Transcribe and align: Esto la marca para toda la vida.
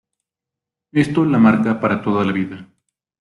Esto 0.93 1.23
la 1.25 1.37
marca 1.37 1.79
para 1.79 2.01
toda 2.01 2.25
la 2.25 2.31
vida. 2.31 2.67